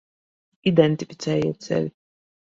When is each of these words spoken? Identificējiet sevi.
Identificējiet 0.69 1.67
sevi. 1.69 1.93